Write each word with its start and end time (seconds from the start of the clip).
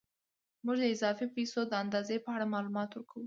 موږ 0.65 0.77
د 0.79 0.83
اضافي 0.93 1.27
پیسو 1.35 1.59
د 1.67 1.73
اندازې 1.83 2.15
په 2.25 2.29
اړه 2.35 2.45
معلومات 2.53 2.89
ورکوو 2.91 3.19